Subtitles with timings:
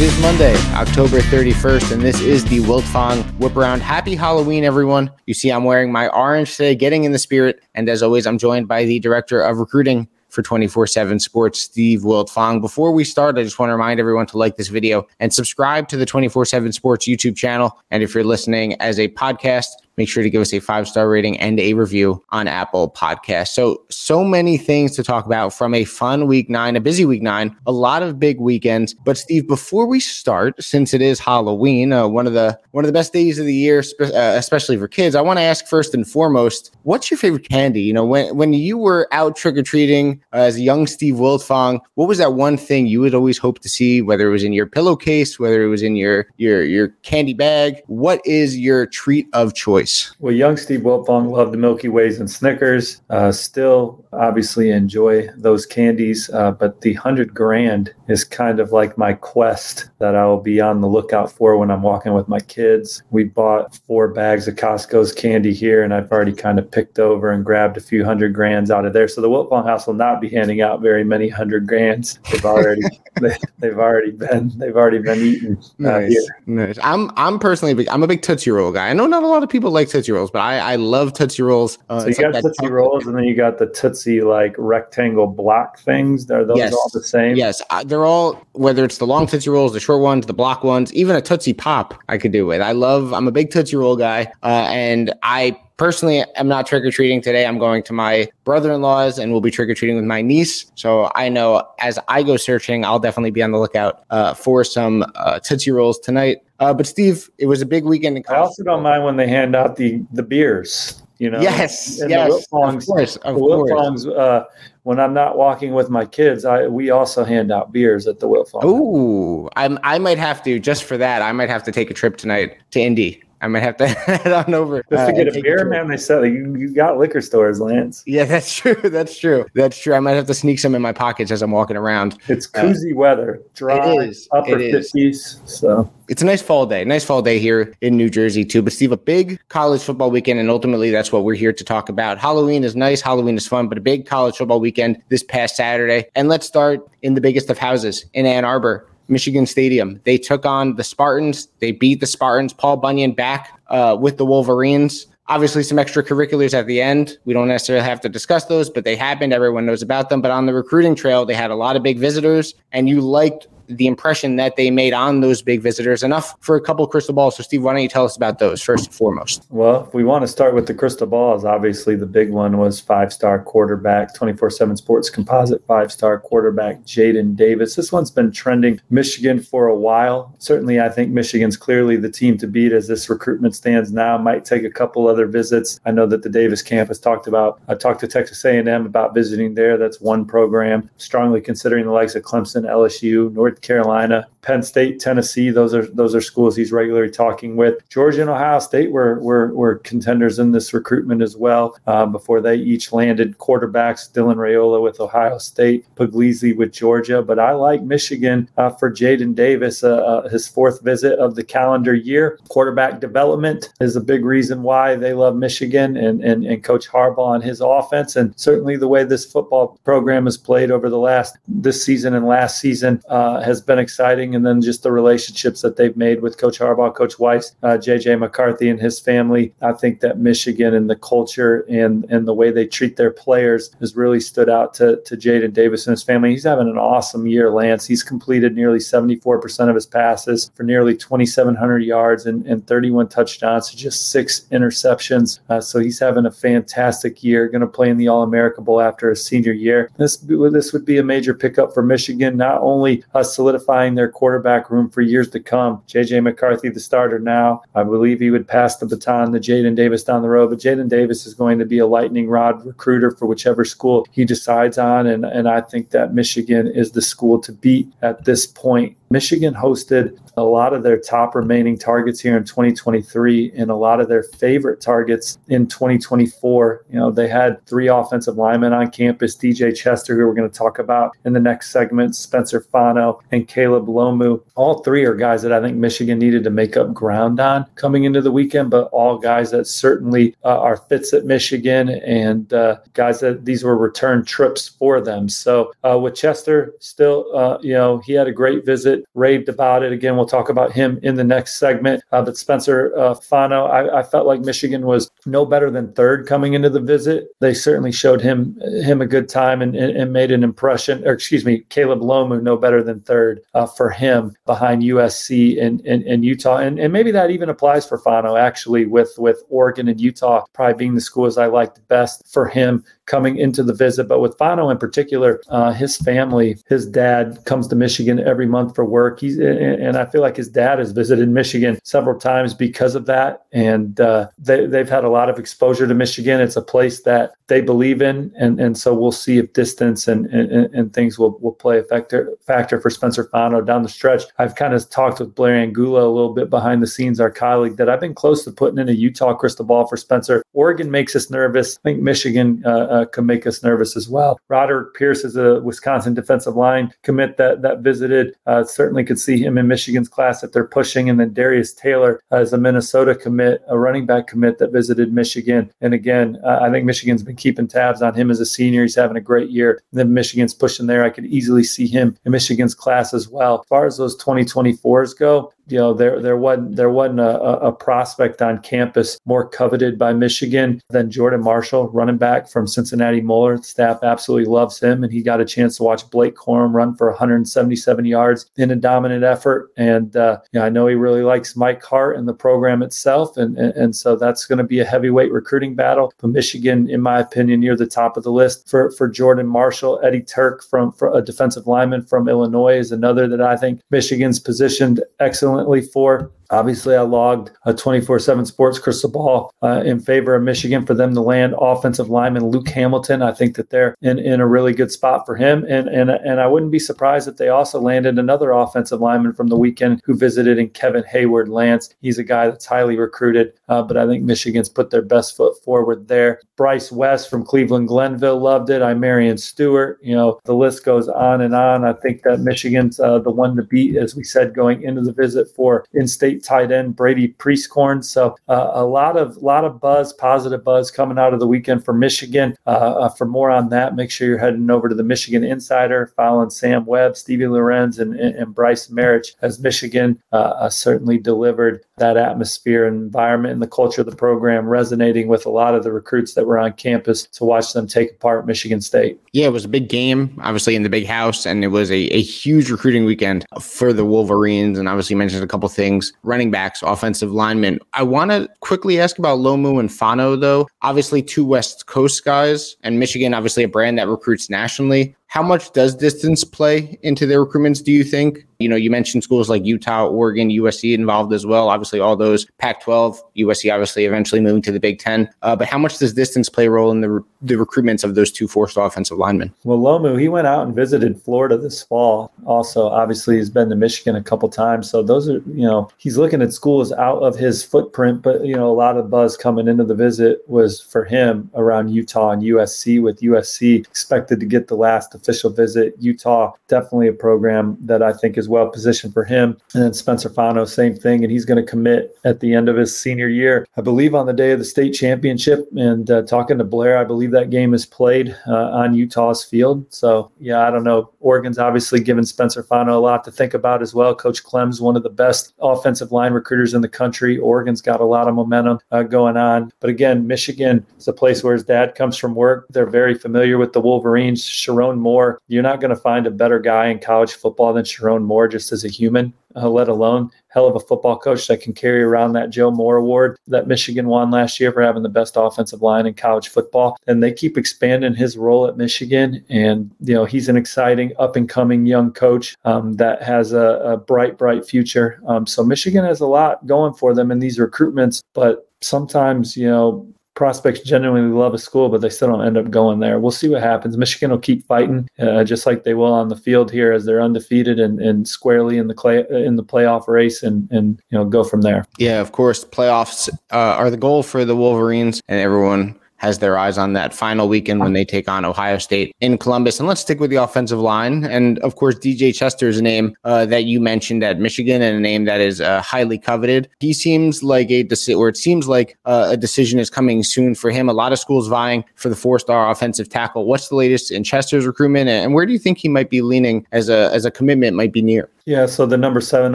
[0.00, 3.82] It is Monday, October 31st, and this is the Wiltfong Whip Around.
[3.82, 5.10] Happy Halloween, everyone.
[5.26, 7.62] You see, I'm wearing my orange today, getting in the spirit.
[7.74, 12.00] And as always, I'm joined by the Director of Recruiting for 24 7 Sports, Steve
[12.00, 12.62] Wiltfong.
[12.62, 15.86] Before we start, I just want to remind everyone to like this video and subscribe
[15.88, 17.78] to the 24 7 Sports YouTube channel.
[17.90, 19.66] And if you're listening as a podcast,
[20.00, 23.48] make sure to give us a five star rating and a review on Apple Podcasts.
[23.48, 27.20] So, so many things to talk about from a fun week nine, a busy week
[27.20, 28.94] nine, a lot of big weekends.
[28.94, 32.86] But Steve, before we start, since it is Halloween, uh, one of the one of
[32.86, 35.66] the best days of the year, spe- uh, especially for kids, I want to ask
[35.66, 37.82] first and foremost, what's your favorite candy?
[37.82, 41.16] You know, when when you were out trick or treating uh, as a young Steve
[41.16, 44.44] Wiltfong, what was that one thing you would always hope to see, whether it was
[44.44, 47.82] in your pillowcase, whether it was in your your your candy bag?
[47.86, 49.89] What is your treat of choice?
[50.18, 53.00] Well, young Steve Wiltfong loved the Milky Ways and Snickers.
[53.10, 58.98] Uh, still, obviously, enjoy those candies, uh, but the hundred grand is kind of like
[58.98, 62.40] my quest that I will be on the lookout for when I'm walking with my
[62.40, 63.02] kids.
[63.10, 67.30] We bought four bags of Costco's candy here, and I've already kind of picked over
[67.30, 69.08] and grabbed a few hundred grands out of there.
[69.08, 72.18] So the Wiltfong house will not be handing out very many hundred grands.
[72.30, 72.82] They've already
[73.20, 75.58] they, have already been they've already been eaten.
[75.58, 76.42] Uh, nice, here.
[76.46, 76.78] nice.
[76.82, 78.88] I'm I'm personally I'm a big Tootsie Roll guy.
[78.88, 81.42] I know not a lot of people like Tootsie Rolls, but I, I love Tootsie
[81.42, 81.78] Rolls.
[81.88, 85.26] Uh, so you got like Tootsie Rolls, and then you got the Tootsie like rectangle
[85.26, 86.30] block things.
[86.30, 86.72] Are those yes.
[86.72, 87.36] all the same?
[87.36, 90.64] Yes, uh, they're all whether it's the long Tootsie Rolls, the short ones, the block
[90.64, 91.94] ones, even a Tootsie Pop.
[92.08, 92.60] I could do with.
[92.60, 93.12] I love.
[93.12, 97.22] I'm a big Tootsie Roll guy, uh, and I personally am not trick or treating
[97.22, 97.46] today.
[97.46, 100.20] I'm going to my brother in law's and we'll be trick or treating with my
[100.20, 100.70] niece.
[100.74, 104.62] So I know as I go searching, I'll definitely be on the lookout uh, for
[104.62, 106.42] some uh, Tootsie Rolls tonight.
[106.58, 108.18] Uh, but Steve, it was a big weekend.
[108.18, 111.02] In I also don't mind when they hand out the the beers.
[111.16, 114.06] You know, yes, yes, of course, of course.
[114.06, 114.44] Uh,
[114.82, 118.28] when I'm not walking with my kids, I we also hand out beers at the
[118.28, 118.64] Wiltfong.
[118.64, 121.22] Ooh, I I might have to just for that.
[121.22, 123.22] I might have to take a trip tonight to Indy.
[123.42, 124.84] I might have to head on over.
[124.90, 125.88] Just to uh, get a beer, man.
[125.88, 128.02] They said you, you got liquor stores, Lance.
[128.06, 128.74] Yeah, that's true.
[128.74, 129.46] That's true.
[129.54, 129.94] That's true.
[129.94, 132.18] I might have to sneak some in my pockets as I'm walking around.
[132.28, 134.28] It's koozie uh, weather, dry, it is.
[134.32, 135.40] upper fifties.
[135.46, 136.84] So it's a nice fall day.
[136.84, 138.62] Nice fall day here in New Jersey too.
[138.62, 141.88] But Steve, a big college football weekend, and ultimately that's what we're here to talk
[141.88, 142.18] about.
[142.18, 143.00] Halloween is nice.
[143.00, 146.06] Halloween is fun, but a big college football weekend this past Saturday.
[146.14, 148.89] And let's start in the biggest of houses in Ann Arbor.
[149.10, 150.00] Michigan Stadium.
[150.04, 151.48] They took on the Spartans.
[151.58, 152.52] They beat the Spartans.
[152.52, 155.06] Paul Bunyan back uh, with the Wolverines.
[155.28, 157.18] Obviously, some extracurriculars at the end.
[157.24, 159.32] We don't necessarily have to discuss those, but they happened.
[159.32, 160.20] Everyone knows about them.
[160.20, 163.46] But on the recruiting trail, they had a lot of big visitors, and you liked
[163.76, 167.36] the impression that they made on those big visitors enough for a couple crystal balls.
[167.36, 169.46] So, Steve, why don't you tell us about those first and foremost?
[169.50, 172.80] Well, if we want to start with the crystal balls, obviously the big one was
[172.80, 177.74] five star quarterback, 24 7 sports composite five star quarterback, Jaden Davis.
[177.74, 180.34] This one's been trending Michigan for a while.
[180.38, 184.18] Certainly, I think Michigan's clearly the team to beat as this recruitment stands now.
[184.18, 185.80] Might take a couple other visits.
[185.84, 189.54] I know that the Davis campus talked about, I talked to Texas A&M about visiting
[189.54, 189.76] there.
[189.76, 190.88] That's one program.
[190.96, 195.50] Strongly considering the likes of Clemson, LSU, North Carolina, Penn State, Tennessee.
[195.50, 197.86] Those are those are schools he's regularly talking with.
[197.88, 201.76] Georgia and Ohio State were were, were contenders in this recruitment as well.
[201.86, 207.22] Uh, before they each landed quarterbacks, Dylan Raiola with Ohio State, Puglisi with Georgia.
[207.22, 211.44] But I like Michigan uh, for Jaden Davis, uh, uh, his fourth visit of the
[211.44, 212.38] calendar year.
[212.48, 217.34] Quarterback development is a big reason why they love Michigan and and, and Coach Harbaugh
[217.34, 221.36] and his offense, and certainly the way this football program has played over the last
[221.46, 224.34] this season and last season uh, has been exciting.
[224.34, 228.18] And then just the relationships that they've made with Coach Harbaugh, Coach Weiss, uh, JJ
[228.18, 229.52] McCarthy, and his family.
[229.60, 233.70] I think that Michigan and the culture and, and the way they treat their players
[233.80, 236.30] has really stood out to, to Jaden Davis and his family.
[236.30, 237.86] He's having an awesome year, Lance.
[237.86, 243.70] He's completed nearly 74% of his passes for nearly 2,700 yards and, and 31 touchdowns,
[243.74, 245.40] just six interceptions.
[245.48, 247.48] Uh, so he's having a fantastic year.
[247.48, 249.90] Going to play in the All America Bowl after his senior year.
[249.96, 253.04] This this would be a major pickup for Michigan, not only
[253.34, 255.82] solidifying their quarterback room for years to come.
[255.88, 260.04] JJ McCarthy, the starter now, I believe he would pass the baton to Jaden Davis
[260.04, 263.26] down the road, but Jaden Davis is going to be a lightning rod recruiter for
[263.26, 267.52] whichever school he decides on, and and I think that Michigan is the school to
[267.52, 272.44] beat at this point Michigan hosted a lot of their top remaining targets here in
[272.44, 276.84] 2023 and a lot of their favorite targets in 2024.
[276.88, 280.56] You know, they had three offensive linemen on campus DJ Chester, who we're going to
[280.56, 284.42] talk about in the next segment, Spencer Fano, and Caleb Lomu.
[284.54, 288.04] All three are guys that I think Michigan needed to make up ground on coming
[288.04, 292.76] into the weekend, but all guys that certainly uh, are fits at Michigan and uh,
[292.94, 295.28] guys that these were return trips for them.
[295.28, 299.82] So uh, with Chester, still, uh, you know, he had a great visit raved about
[299.82, 299.92] it.
[299.92, 302.02] Again, we'll talk about him in the next segment.
[302.12, 306.26] Uh, but Spencer uh, Fano, I, I, felt like Michigan was no better than third
[306.26, 307.28] coming into the visit.
[307.40, 311.06] They certainly showed him him a good time and, and, and made an impression.
[311.06, 315.80] Or excuse me, Caleb Lomu no better than third uh, for him behind USC and,
[315.84, 316.58] and, and Utah.
[316.58, 320.74] And, and maybe that even applies for Fano actually with with Oregon and Utah probably
[320.74, 324.06] being the schools I liked best for him coming into the visit.
[324.06, 328.76] But with Fano in particular, uh, his family, his dad comes to Michigan every month
[328.76, 329.18] for work.
[329.20, 333.46] He's and I feel like his dad has visited Michigan several times because of that,
[333.52, 336.40] and uh, they, they've had a lot of exposure to Michigan.
[336.40, 340.26] It's a place that they believe in, and and so we'll see if distance and
[340.26, 344.22] and, and things will, will play a factor factor for Spencer Fano down the stretch.
[344.38, 347.76] I've kind of talked with Blair Angulo a little bit behind the scenes, our colleague,
[347.76, 350.44] that I've been close to putting in a Utah crystal ball for Spencer.
[350.52, 351.78] Oregon makes us nervous.
[351.78, 352.62] I think Michigan.
[352.64, 354.38] Uh, uh, can make us nervous as well.
[354.48, 358.34] Roderick Pierce is a Wisconsin defensive line commit that that visited.
[358.46, 361.08] Uh, certainly could see him in Michigan's class if they're pushing.
[361.08, 365.70] And then Darius Taylor as a Minnesota commit, a running back commit that visited Michigan.
[365.80, 368.82] And again, uh, I think Michigan's been keeping tabs on him as a senior.
[368.82, 369.82] He's having a great year.
[369.92, 371.04] And then Michigan's pushing there.
[371.04, 373.60] I could easily see him in Michigan's class as well.
[373.60, 377.72] As far as those 2024s go, you know there there wasn't there wasn't a, a,
[377.72, 383.58] prospect on campus more coveted by Michigan than Jordan Marshall, running back from Cincinnati Moeller.
[383.58, 386.94] The staff absolutely loves him, and he got a chance to watch Blake Corum run
[386.96, 389.70] for 177 yards in a dominant effort.
[389.76, 393.36] And uh, you know, I know he really likes Mike Hart and the program itself,
[393.36, 396.12] and and, and so that's going to be a heavyweight recruiting battle.
[396.18, 400.00] But Michigan, in my opinion, near the top of the list for for Jordan Marshall,
[400.02, 405.02] Eddie Tuerk from a defensive lineman from Illinois is another that I think Michigan's positioned
[405.18, 406.30] excellent for.
[406.50, 410.94] Obviously, I logged a 24 7 sports crystal ball uh, in favor of Michigan for
[410.94, 413.22] them to land offensive lineman Luke Hamilton.
[413.22, 415.64] I think that they're in, in a really good spot for him.
[415.68, 419.48] And, and, and I wouldn't be surprised if they also landed another offensive lineman from
[419.48, 421.94] the weekend who visited in Kevin Hayward Lance.
[422.00, 425.62] He's a guy that's highly recruited, uh, but I think Michigan's put their best foot
[425.62, 426.40] forward there.
[426.56, 428.82] Bryce West from Cleveland Glenville loved it.
[428.82, 429.98] I Marion Stewart.
[430.02, 431.84] You know, the list goes on and on.
[431.84, 435.12] I think that Michigan's uh, the one to beat, as we said, going into the
[435.12, 438.04] visit for in state tight end Brady Prieskorn.
[438.04, 441.84] So uh, a lot of lot of buzz, positive buzz coming out of the weekend
[441.84, 442.56] for Michigan.
[442.66, 446.12] Uh, uh, for more on that, make sure you're heading over to the Michigan Insider,
[446.16, 451.84] following Sam Webb, Stevie Lorenz, and, and Bryce Marich as Michigan uh, uh, certainly delivered
[451.98, 455.84] that atmosphere and environment and the culture of the program resonating with a lot of
[455.84, 459.20] the recruits that were on campus to watch them take apart Michigan State.
[459.32, 462.06] Yeah, it was a big game, obviously in the big house, and it was a,
[462.14, 464.78] a huge recruiting weekend for the Wolverines.
[464.78, 467.80] And obviously mentioned a couple things running backs, offensive linemen.
[467.92, 470.68] I want to quickly ask about Lomu and Fano, though.
[470.82, 475.16] Obviously, two West Coast guys, and Michigan, obviously, a brand that recruits nationally.
[475.30, 478.48] How much does distance play into their recruitments, do you think?
[478.58, 481.70] You know, you mentioned schools like Utah, Oregon, USC involved as well.
[481.70, 485.30] Obviously, all those Pac 12, USC obviously eventually moving to the Big Ten.
[485.40, 488.30] Uh, but how much does distance play a role in the, the recruitments of those
[488.30, 489.54] two star offensive linemen?
[489.64, 492.32] Well, Lomu, he went out and visited Florida this fall.
[492.44, 494.90] Also, obviously, he's been to Michigan a couple times.
[494.90, 498.20] So those are, you know, he's looking at schools out of his footprint.
[498.20, 501.90] But, you know, a lot of buzz coming into the visit was for him around
[501.90, 505.94] Utah and USC, with USC expected to get the last official visit.
[505.98, 509.56] Utah, definitely a program that I think is well positioned for him.
[509.74, 511.22] And then Spencer Fano, same thing.
[511.22, 514.26] And he's going to commit at the end of his senior year, I believe, on
[514.26, 515.68] the day of the state championship.
[515.76, 519.86] And uh, talking to Blair, I believe that game is played uh, on Utah's field.
[519.92, 521.10] So, yeah, I don't know.
[521.20, 524.14] Oregon's obviously given Spencer Fano a lot to think about as well.
[524.14, 527.38] Coach Clem's one of the best offensive line recruiters in the country.
[527.38, 529.72] Oregon's got a lot of momentum uh, going on.
[529.80, 532.66] But again, Michigan is a place where his dad comes from work.
[532.70, 534.42] They're very familiar with the Wolverines.
[534.42, 535.09] Sherrone Moore,
[535.48, 538.72] you're not going to find a better guy in college football than Sherrone Moore just
[538.72, 542.32] as a human uh, let alone hell of a football coach that can carry around
[542.32, 546.06] that Joe Moore Award that Michigan won last year for having the best offensive line
[546.06, 546.96] in college football.
[547.06, 549.44] And they keep expanding his role at Michigan.
[549.48, 553.80] And, you know, he's an exciting up and coming young coach um, that has a,
[553.84, 555.20] a, bright, bright future.
[555.26, 559.68] Um, so Michigan has a lot going for them in these recruitments, but sometimes, you
[559.68, 560.06] know,
[560.40, 563.20] prospects genuinely love a school, but they still don't end up going there.
[563.20, 563.98] We'll see what happens.
[563.98, 567.20] Michigan will keep fighting, uh, just like they will on the field here, as they're
[567.20, 571.26] undefeated and, and squarely in the clay, in the playoff race, and and you know
[571.26, 571.84] go from there.
[571.98, 576.58] Yeah, of course, playoffs uh, are the goal for the Wolverines, and everyone has their
[576.58, 579.80] eyes on that final weekend when they take on Ohio State in Columbus.
[579.80, 581.24] And let's stick with the offensive line.
[581.24, 585.24] And of course, DJ Chester's name uh, that you mentioned at Michigan and a name
[585.24, 586.68] that is uh, highly coveted.
[586.78, 590.54] He seems like a decision, or it seems like uh, a decision is coming soon
[590.54, 590.90] for him.
[590.90, 593.46] A lot of schools vying for the four star offensive tackle.
[593.46, 595.08] What's the latest in Chester's recruitment?
[595.08, 597.94] And where do you think he might be leaning as a, as a commitment might
[597.94, 598.28] be near?
[598.50, 599.54] Yeah, so the number seven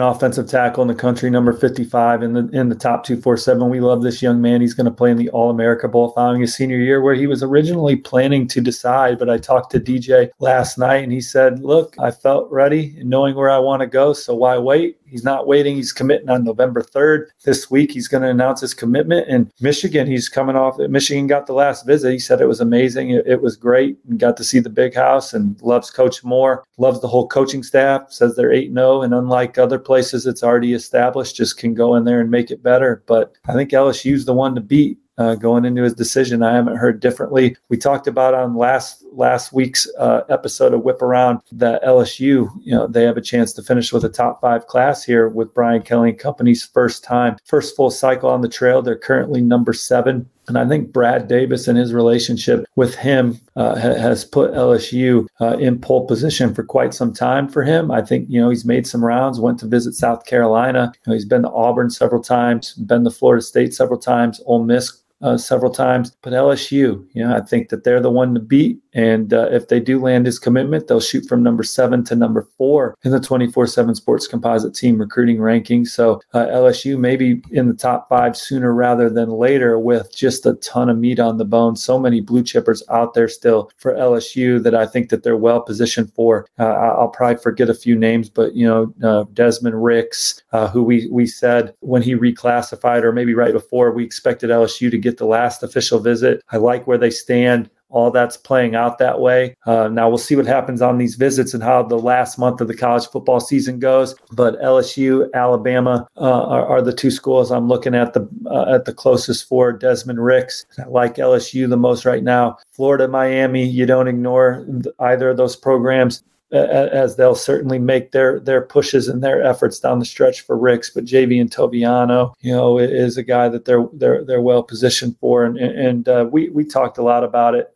[0.00, 3.68] offensive tackle in the country, number fifty-five in the in the top two four seven.
[3.68, 4.62] We love this young man.
[4.62, 7.26] He's going to play in the All America Bowl following his senior year, where he
[7.26, 9.18] was originally planning to decide.
[9.18, 13.10] But I talked to DJ last night, and he said, "Look, I felt ready, and
[13.10, 14.14] knowing where I want to go.
[14.14, 14.96] So why wait?
[15.08, 15.76] He's not waiting.
[15.76, 17.26] He's committing on November 3rd.
[17.44, 19.28] This week, he's going to announce his commitment.
[19.28, 20.78] And Michigan, he's coming off.
[20.78, 22.12] Michigan got the last visit.
[22.12, 23.10] He said it was amazing.
[23.10, 23.98] It, it was great.
[24.08, 27.62] And got to see the big house and loves Coach Moore, loves the whole coaching
[27.62, 29.02] staff, says they're 8 0.
[29.02, 32.62] And unlike other places, it's already established, just can go in there and make it
[32.62, 33.02] better.
[33.06, 36.42] But I think LSU's the one to beat uh, going into his decision.
[36.42, 37.56] I haven't heard differently.
[37.68, 42.74] We talked about on last last week's uh, episode of Whip Around that LSU, you
[42.74, 45.82] know, they have a chance to finish with a top five class here with Brian
[45.82, 48.82] Kelly and company's first time, first full cycle on the trail.
[48.82, 50.28] They're currently number seven.
[50.48, 55.26] And I think Brad Davis and his relationship with him uh, ha- has put LSU
[55.40, 57.90] uh, in pole position for quite some time for him.
[57.90, 60.92] I think, you know, he's made some rounds, went to visit South Carolina.
[60.94, 64.62] You know, he's been to Auburn several times, been to Florida State several times, Ole
[64.62, 66.16] Miss uh, several times.
[66.22, 68.78] But LSU, you know, I think that they're the one to beat.
[68.96, 72.48] And uh, if they do land his commitment, they'll shoot from number seven to number
[72.56, 75.84] four in the 24 7 sports composite team recruiting ranking.
[75.84, 80.54] So uh, LSU maybe in the top five sooner rather than later with just a
[80.54, 81.76] ton of meat on the bone.
[81.76, 85.60] So many blue chippers out there still for LSU that I think that they're well
[85.60, 86.46] positioned for.
[86.58, 90.82] Uh, I'll probably forget a few names, but, you know, uh, Desmond Ricks, uh, who
[90.82, 95.18] we, we said when he reclassified or maybe right before we expected LSU to get
[95.18, 96.42] the last official visit.
[96.50, 99.56] I like where they stand all that's playing out that way.
[99.66, 102.68] Uh, now we'll see what happens on these visits and how the last month of
[102.68, 104.14] the college football season goes.
[104.32, 108.84] But LSU, Alabama uh, are, are, the two schools I'm looking at the uh, at
[108.84, 109.72] the closest for.
[109.72, 112.58] Desmond Ricks, I like LSU the most right now.
[112.72, 114.66] Florida, Miami, you don't ignore
[115.00, 119.98] either of those programs as they'll certainly make their their pushes and their efforts down
[119.98, 120.90] the stretch for Ricks.
[120.90, 125.16] But JV and Toviano, you know, is a guy that they're they're they're well positioned
[125.18, 127.75] for, and and uh, we we talked a lot about it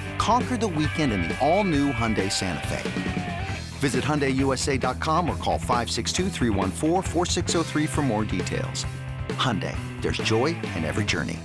[0.21, 3.47] Conquer the weekend in the all-new Hyundai Santa Fe.
[3.79, 6.29] Visit HyundaiUSA.com or call 562
[7.87, 8.85] for more details.
[9.29, 11.39] Hyundai, there's joy in every journey.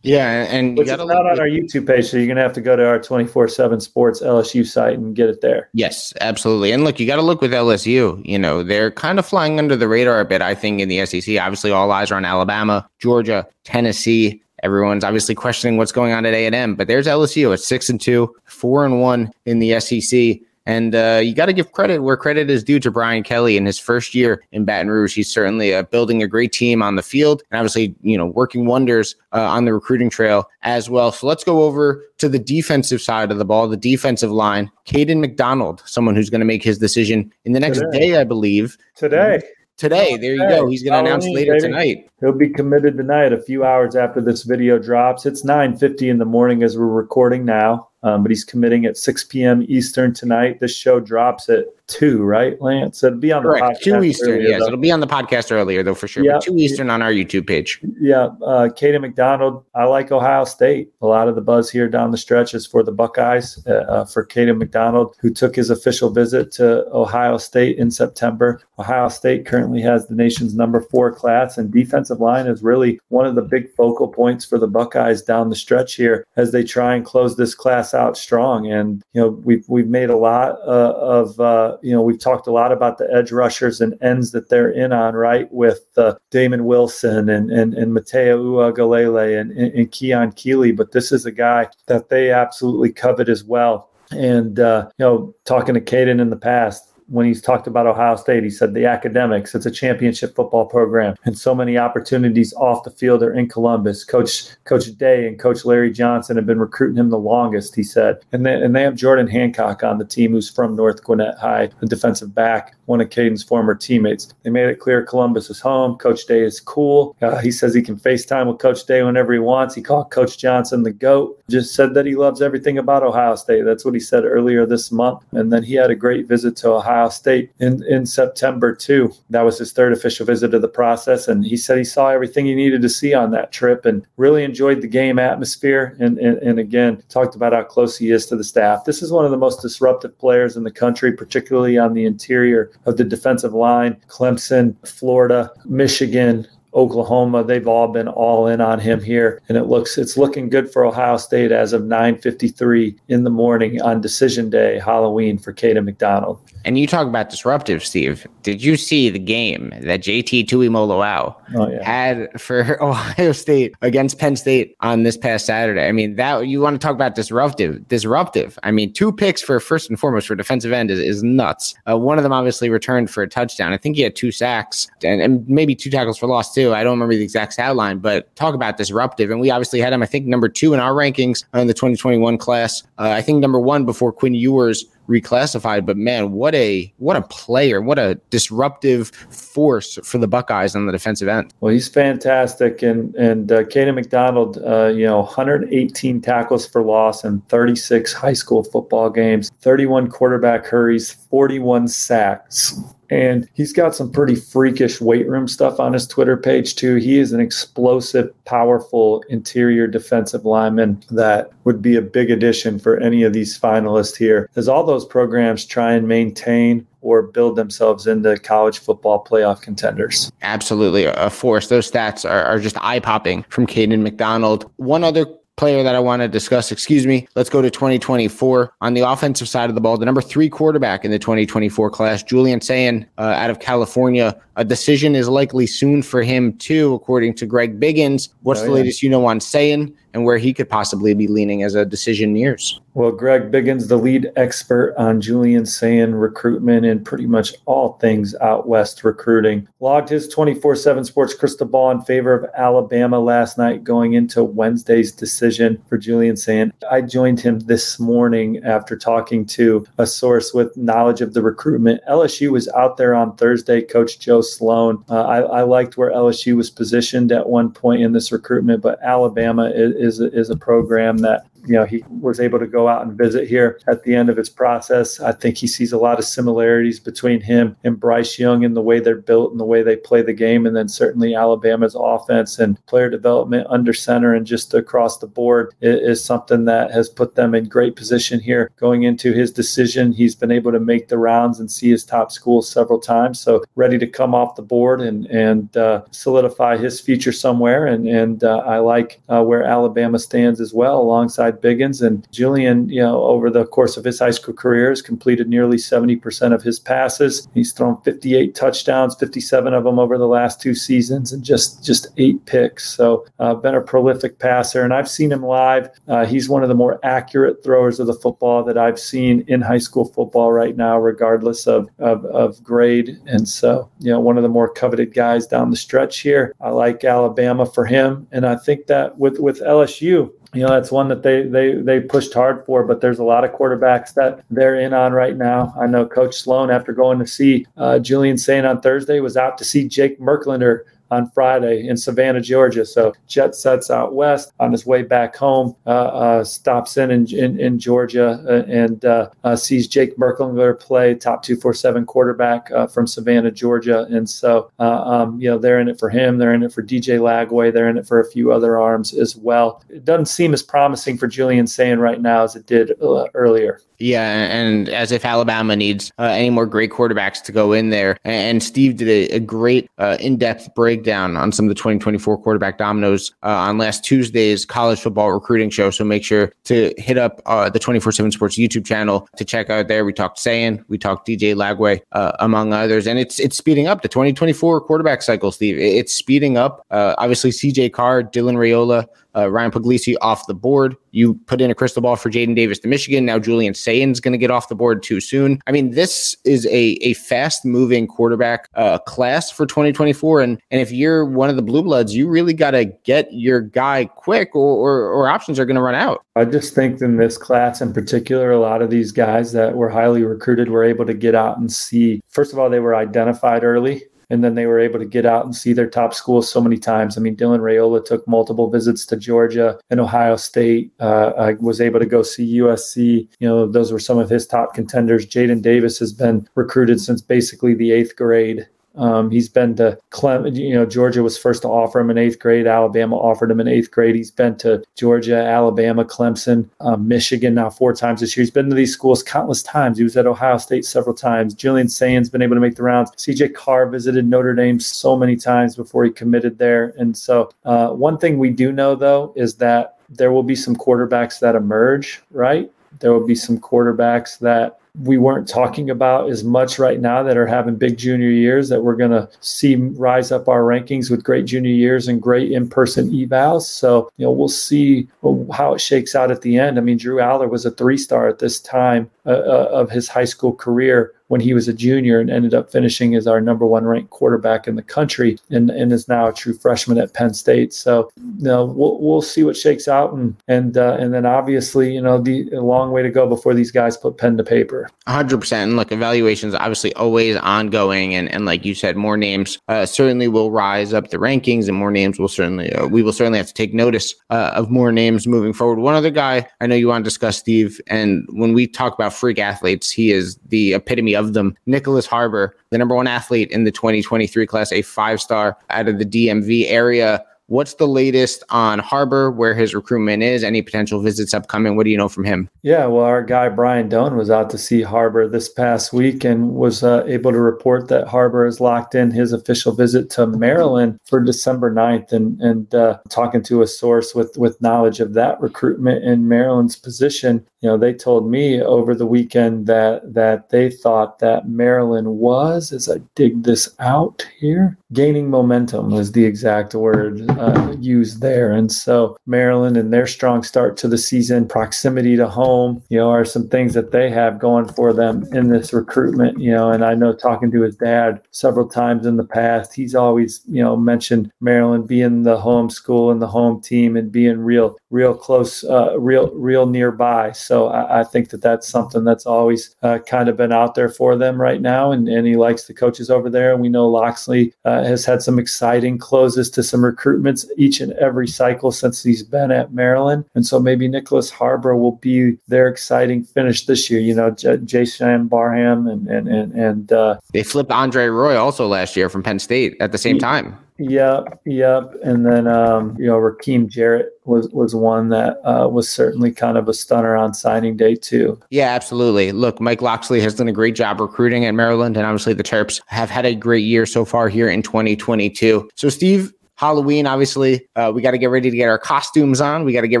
[0.02, 2.76] Yeah, and which is not on our YouTube page, so you're gonna have to go
[2.76, 5.68] to our 24/7 Sports LSU site and get it there.
[5.74, 6.72] Yes, absolutely.
[6.72, 8.22] And look, you got to look with LSU.
[8.24, 10.40] You know, they're kind of flying under the radar a bit.
[10.40, 14.40] I think in the SEC, obviously, all eyes are on Alabama, Georgia, Tennessee.
[14.64, 17.90] Everyone's obviously questioning what's going on at A and M, but there's LSU at six
[17.90, 20.40] and two, four and one in the SEC.
[20.66, 23.66] And uh, you got to give credit where credit is due to Brian Kelly in
[23.66, 25.14] his first year in Baton Rouge.
[25.14, 28.64] He's certainly uh, building a great team on the field and obviously, you know, working
[28.64, 31.12] wonders uh, on the recruiting trail as well.
[31.12, 34.70] So let's go over to the defensive side of the ball, the defensive line.
[34.86, 37.98] Kayden McDonald, someone who's going to make his decision in the next Today.
[37.98, 38.78] day, I believe.
[38.96, 39.42] Today.
[39.76, 40.68] Today, there you go.
[40.68, 41.62] He's going to announce later baby.
[41.62, 42.10] tonight.
[42.20, 45.26] He'll be committed tonight, a few hours after this video drops.
[45.26, 49.24] It's 9:50 in the morning as we're recording now, um, but he's committing at 6
[49.24, 49.64] p.m.
[49.66, 50.60] Eastern tonight.
[50.60, 53.02] This show drops at two, right, Lance?
[53.02, 53.82] It'll be on the Correct.
[53.82, 54.30] Two Eastern.
[54.30, 54.66] earlier, Yes, though.
[54.68, 56.24] it'll be on the podcast earlier though for sure.
[56.24, 56.38] Yeah.
[56.38, 57.80] Two Eastern on our YouTube page.
[58.00, 59.64] Yeah, uh, Kayden McDonald.
[59.74, 60.92] I like Ohio State.
[61.02, 64.04] A lot of the buzz here down the stretch is for the Buckeyes, uh, uh,
[64.04, 68.60] for Kayden McDonald, who took his official visit to Ohio State in September.
[68.78, 73.26] Ohio State currently has the nation's number four class, and defensive line is really one
[73.26, 76.94] of the big focal points for the Buckeyes down the stretch here as they try
[76.94, 78.70] and close this class out strong.
[78.70, 81.38] And you know, we've we've made a lot uh, of
[81.82, 84.92] you know we've talked a lot about the edge rushers and ends that they're in
[84.92, 85.52] on, right?
[85.52, 90.92] With uh, Damon Wilson and and and Matayo Uiagalelei and, and, and Keon Keeley, but
[90.92, 93.90] this is a guy that they absolutely covet as well.
[94.10, 98.16] And uh, you know, talking to Kayden in the past, when he's talked about Ohio
[98.16, 102.84] State, he said the academics, it's a championship football program, and so many opportunities off
[102.84, 104.04] the field are in Columbus.
[104.04, 108.20] Coach Coach Day and Coach Larry Johnson have been recruiting him the longest, he said.
[108.32, 111.70] And they, and they have Jordan Hancock on the team, who's from North Gwinnett High,
[111.82, 114.32] a defensive back, one of Kayden's former teammates.
[114.42, 115.96] They made it clear Columbus is home.
[115.96, 117.16] Coach Day is cool.
[117.20, 119.74] Uh, he says he can FaceTime with Coach Day whenever he wants.
[119.74, 121.38] He called Coach Johnson the GOAT.
[121.50, 123.64] Just said that he loves everything about Ohio State.
[123.64, 125.22] That's what he said earlier this month.
[125.32, 129.12] And then he had a great visit to Ohio State in, in September, too.
[129.30, 131.28] That was his third official visit of the process.
[131.28, 134.44] And he said he saw everything he needed to see on that trip and really
[134.44, 135.96] enjoyed the game atmosphere.
[135.98, 138.84] And, and, and again, talked about how close he is to the staff.
[138.84, 142.70] This is one of the most disruptive players in the country, particularly on the interior
[142.86, 143.96] of the defensive line.
[144.08, 149.96] Clemson, Florida, Michigan, Oklahoma, they've all been all in on him here, and it looks
[149.96, 154.80] it's looking good for Ohio State as of 9:53 in the morning on decision day,
[154.80, 156.40] Halloween for Kayden McDonald.
[156.64, 158.26] And you talk about disruptive, Steve.
[158.42, 164.18] Did you see the game that JT Tuimoloau Oh yeah, had for Ohio State against
[164.18, 165.86] Penn State on this past Saturday?
[165.86, 168.58] I mean, that you want to talk about disruptive, disruptive.
[168.62, 171.74] I mean, two picks for first and foremost for defensive end is, is nuts.
[171.88, 173.72] Uh, one of them obviously returned for a touchdown.
[173.72, 176.72] I think he had two sacks and, and maybe two tackles for loss too.
[176.72, 179.30] I don't remember the exact stat line, but talk about disruptive.
[179.30, 182.38] And we obviously had him, I think, number two in our rankings in the 2021
[182.38, 182.82] class.
[182.98, 185.86] Uh, I think number one before Quinn Ewers reclassified.
[185.86, 187.80] But man, what a what a player!
[187.80, 191.52] What a disruptive force for the Buckeyes on the defensive end.
[191.60, 197.24] well he's fantastic, and and uh, Kayden McDonald, uh, you know, 118 tackles for loss
[197.24, 202.80] in 36 high school football games, 31 quarterback hurries, 41 sacks.
[203.14, 206.96] And he's got some pretty freakish weight room stuff on his Twitter page, too.
[206.96, 212.98] He is an explosive, powerful interior defensive lineman that would be a big addition for
[212.98, 218.08] any of these finalists here, as all those programs try and maintain or build themselves
[218.08, 220.32] into college football playoff contenders.
[220.42, 221.68] Absolutely a force.
[221.68, 224.68] Those stats are, are just eye popping from Kayden McDonald.
[224.74, 228.94] One other player that I want to discuss, excuse me, let's go to 2024 on
[228.94, 229.96] the offensive side of the ball.
[229.96, 234.40] The number three quarterback in the 2024 class, Julian Sayin uh, out of California.
[234.56, 238.30] A decision is likely soon for him too, according to Greg Biggins.
[238.42, 241.62] What's Oh, the latest you know on Sayin and where he could possibly be leaning
[241.62, 242.80] as a decision nears?
[242.94, 248.36] Well, Greg Biggins, the lead expert on Julian Sayin recruitment and pretty much all things
[248.36, 253.58] out west recruiting, logged his 24 7 sports crystal ball in favor of Alabama last
[253.58, 256.72] night going into Wednesday's decision for Julian Sayin.
[256.88, 262.00] I joined him this morning after talking to a source with knowledge of the recruitment.
[262.08, 265.04] LSU was out there on Thursday, Coach Joe Sloan.
[265.08, 269.02] Uh, I, I liked where LSU was positioned at one point in this recruitment, but
[269.02, 272.88] Alabama is, is, a, is a program that you know, he was able to go
[272.88, 275.20] out and visit here at the end of his process.
[275.20, 278.82] I think he sees a lot of similarities between him and Bryce Young in the
[278.82, 280.66] way they're built and the way they play the game.
[280.66, 285.74] And then certainly Alabama's offense and player development under center and just across the board
[285.80, 290.10] is, something that has put them in great position here going into his decision.
[290.10, 293.40] He's been able to make the rounds and see his top schools several times.
[293.40, 297.86] So ready to come off the board and, and uh, solidify his future somewhere.
[297.86, 302.04] And, and uh, I like uh, where Alabama stands as well alongside Biggins.
[302.04, 305.76] And Julian, you know, over the course of his high school career has completed nearly
[305.76, 307.48] 70% of his passes.
[307.54, 312.08] He's thrown 58 touchdowns, 57 of them over the last two seasons, and just just
[312.16, 312.90] eight picks.
[312.90, 315.88] So uh, been a prolific passer, and I've seen him live.
[316.08, 319.60] Uh, he's one of the more accurate throwers of the football that I've seen in
[319.60, 323.18] high school football right now, regardless of, of, of grade.
[323.26, 326.54] And so, you know, one of the more coveted guys down the stretch here.
[326.60, 330.90] I like Alabama for him, and I think that with with LSU, you know that's
[330.90, 334.44] one that they they they pushed hard for but there's a lot of quarterbacks that
[334.50, 335.74] they're in on right now.
[335.78, 339.58] I know coach sloan after going to see uh, julian sayin on thursday was out
[339.58, 342.84] to see jake merklinger on Friday in Savannah, Georgia.
[342.84, 347.26] So jet sets out west on his way back home, uh, uh, stops in in,
[347.34, 352.86] in, in Georgia uh, and uh, uh, sees Jake Merklinger play, top 247 quarterback uh,
[352.86, 354.06] from Savannah, Georgia.
[354.10, 356.38] And so, um, you know, they're in it for him.
[356.38, 357.72] They're in it for DJ Lagway.
[357.72, 359.82] They're in it for a few other arms as well.
[359.88, 362.92] It doesn't seem as promising for Julian Sayin right now as it did
[363.34, 363.80] earlier.
[363.98, 368.18] Yeah, and as if Alabama needs uh, any more great quarterbacks to go in there.
[368.24, 372.76] And Steve did a, a great uh, in-depth breakdown on some of the 2024 quarterback
[372.78, 375.90] dominoes uh, on last Tuesday's college football recruiting show.
[375.90, 379.88] So make sure to hit up uh, the 24/7 Sports YouTube channel to check out
[379.88, 380.04] there.
[380.04, 384.02] We talked Sayin, we talked DJ Lagway, uh, among others, and it's it's speeding up
[384.02, 385.52] the 2024 quarterback cycle.
[385.52, 386.84] Steve, it's speeding up.
[386.90, 390.96] Uh, obviously, CJ Carr, Dylan Raiola uh, Ryan Puglisi off the board.
[391.10, 393.24] You put in a crystal ball for Jaden Davis to Michigan.
[393.24, 395.60] Now Julian Sayin's going to get off the board too soon.
[395.66, 400.40] I mean, this is a, a fast moving quarterback uh, class for 2024.
[400.40, 403.60] And, and if you're one of the blue bloods, you really got to get your
[403.60, 406.24] guy quick or, or, or options are going to run out.
[406.36, 409.88] I just think in this class in particular, a lot of these guys that were
[409.88, 412.20] highly recruited were able to get out and see.
[412.28, 414.02] First of all, they were identified early
[414.34, 416.76] and then they were able to get out and see their top schools so many
[416.76, 417.16] times.
[417.16, 420.92] I mean, Dylan Raiola took multiple visits to Georgia and Ohio State.
[421.00, 423.28] Uh, I was able to go see USC.
[423.38, 425.24] You know, those were some of his top contenders.
[425.24, 428.66] Jaden Davis has been recruited since basically the eighth grade.
[428.96, 432.38] Um, he's been to Clem, you know, Georgia was first to offer him in eighth
[432.38, 432.66] grade.
[432.66, 434.14] Alabama offered him in eighth grade.
[434.14, 438.42] He's been to Georgia, Alabama, Clemson, um, Michigan now four times this year.
[438.42, 439.98] He's been to these schools countless times.
[439.98, 441.54] He was at Ohio State several times.
[441.54, 443.10] Julian Sayin's been able to make the rounds.
[443.12, 446.94] CJ Carr visited Notre Dame so many times before he committed there.
[446.96, 450.76] And so, uh, one thing we do know though is that there will be some
[450.76, 452.70] quarterbacks that emerge, right?
[453.00, 457.36] There will be some quarterbacks that we weren't talking about as much right now that
[457.36, 461.24] are having big junior years that we're going to see rise up our rankings with
[461.24, 463.62] great junior years and great in-person evals.
[463.62, 465.08] So, you know, we'll see
[465.52, 466.78] how it shakes out at the end.
[466.78, 470.26] I mean, Drew Allar was a three-star at this time uh, uh of his high
[470.26, 473.84] school career when he was a junior and ended up finishing as our number one
[473.84, 477.72] ranked quarterback in the country and, and is now a true freshman at Penn State.
[477.72, 480.12] So, you know, we'll, we'll see what shakes out.
[480.12, 483.54] And, and, uh, and then obviously, you know, the a long way to go before
[483.54, 484.83] these guys put pen to paper.
[485.06, 485.52] 100%.
[485.52, 488.14] And look, evaluations obviously always ongoing.
[488.14, 491.76] And, and like you said, more names uh, certainly will rise up the rankings and
[491.76, 494.92] more names will certainly, uh, we will certainly have to take notice uh, of more
[494.92, 495.78] names moving forward.
[495.78, 499.12] One other guy I know you want to discuss, Steve, and when we talk about
[499.12, 501.56] freak athletes, he is the epitome of them.
[501.68, 505.98] Nyckoles Harbor, the number one athlete in the 2023 class, a five star out of
[505.98, 507.24] the DMV area.
[507.46, 510.42] What's the latest on Harbor, where his recruitment is?
[510.42, 511.76] Any potential visits upcoming?
[511.76, 512.48] What do you know from him?
[512.62, 516.54] Yeah, well, our guy Brian Dohn was out to see Harbor this past week and
[516.54, 520.98] was uh, able to report that Harbor has locked in his official visit to Maryland
[521.04, 522.12] for December 9th.
[522.12, 526.76] And, and uh, talking to a source with, with knowledge of that recruitment in Maryland's
[526.76, 532.06] position, you know, they told me over the weekend that that they thought that Maryland
[532.08, 538.20] was, as I dig this out here, gaining momentum was the exact word uh, used
[538.20, 538.52] there.
[538.52, 543.10] And so Maryland and their strong start to the season, proximity to home, you know,
[543.10, 546.38] are some things that they have going for them in this recruitment.
[546.38, 549.94] You know, and I know talking to his dad several times in the past, he's
[549.94, 554.38] always you know mentioned Maryland being the home school and the home team and being
[554.38, 557.32] real, real close, uh, real, real nearby.
[557.32, 560.88] So I, I, think that that's something that's always uh, kind of been out there
[560.88, 561.90] for them right now.
[561.90, 563.52] And, and he likes the coaches over there.
[563.52, 567.92] And we know Locksley uh, has had some exciting closes to some recruitments each and
[567.94, 570.24] every cycle since he's been at Maryland.
[570.34, 574.00] And so maybe Nyckoles Harbor will be their exciting finish this year.
[574.00, 578.66] You know, J- Jaishawn Barham and, and, and, and uh, they flipped Andre Roy also
[578.66, 580.56] last year from Penn State at the same time.
[580.78, 581.94] Yep, yep.
[582.02, 586.58] And then um, you know, Rakim Jarrett was was one that uh, was certainly kind
[586.58, 588.40] of a stunner on signing day too.
[588.50, 589.30] Yeah, absolutely.
[589.30, 592.80] Look, Mike Locksley has done a great job recruiting at Maryland, and obviously the Terps
[592.86, 595.68] have had a great year so far here in 2022.
[595.76, 599.64] So, Steve, Halloween, obviously, uh, we got to get ready to get our costumes on.
[599.64, 600.00] We got to get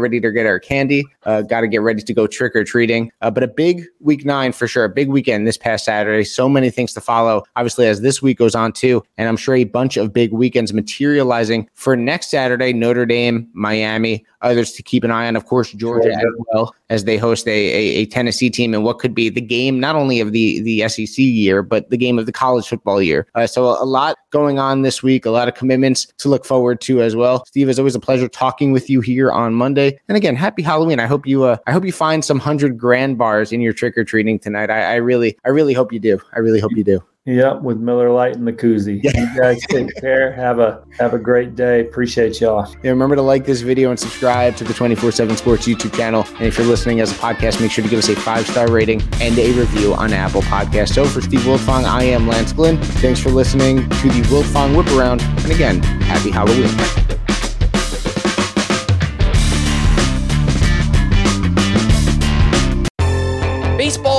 [0.00, 1.04] ready to get our candy.
[1.24, 3.10] Uh, got to get ready to go trick or treating.
[3.20, 4.84] Uh, but a big week nine for sure.
[4.84, 6.24] A big weekend this past Saturday.
[6.24, 7.44] So many things to follow.
[7.56, 10.72] Obviously, as this week goes on too, and I'm sure a bunch of big weekends
[10.72, 12.72] materializing for next Saturday.
[12.72, 15.36] Notre Dame, Miami, others to keep an eye on.
[15.36, 18.98] Of course, Georgia as well as they host a, a, a, Tennessee team and what
[18.98, 22.26] could be the game not only of the the SEC year but the game of
[22.26, 23.26] the college football year.
[23.34, 26.80] Uh, so a lot going on this week, a lot of commitments to look forward
[26.82, 27.44] to as well.
[27.46, 29.98] Steve, it's always a pleasure talking with you here on Monday.
[30.08, 31.00] And again, happy Halloween.
[31.00, 33.96] I hope you uh, I hope you find some hundred grand bars in your trick
[33.96, 34.70] or treating tonight.
[34.70, 36.20] I, I really I really hope you do.
[36.34, 37.02] I really hope you do.
[37.26, 39.02] Yep, with Miller Lite and the koozie.
[39.02, 39.18] Yeah.
[39.18, 40.30] You guys take care.
[40.32, 41.80] Have a have a great day.
[41.80, 42.70] Appreciate y'all.
[42.82, 46.26] Yeah, remember to like this video and subscribe to the 24/7 Sports YouTube channel.
[46.34, 48.70] And if you're listening as a podcast, make sure to give us a five star
[48.70, 50.90] rating and a review on Apple Podcast.
[50.94, 52.76] So for Steve Wiltfong, I am Lance Glynn.
[52.76, 55.22] Thanks for listening to the Wiltfong Whip Around.
[55.22, 57.03] And again, happy Halloween.